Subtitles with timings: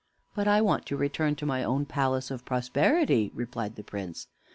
[0.33, 4.29] "But I want to return to my own palace of Prosperity," replied the Prince.